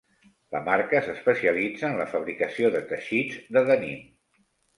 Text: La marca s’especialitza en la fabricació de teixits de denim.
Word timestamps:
La 0.53 0.61
marca 0.69 1.01
s’especialitza 1.07 1.85
en 1.89 1.99
la 1.99 2.07
fabricació 2.15 2.73
de 2.77 2.83
teixits 2.93 3.39
de 3.59 3.65
denim. 3.71 4.03